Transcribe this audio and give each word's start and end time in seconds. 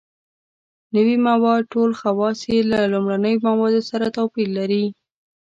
نوي 0.95 1.15
مواد 1.27 1.61
ټول 1.73 1.89
خواص 1.99 2.39
یې 2.51 2.59
له 2.71 2.79
لومړنیو 2.93 3.43
موادو 3.49 3.81
سره 3.89 4.05
توپیر 4.17 4.47
لري. 4.57 4.85